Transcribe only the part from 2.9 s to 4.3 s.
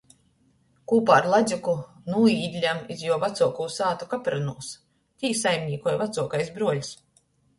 iz juo vacuoku sātu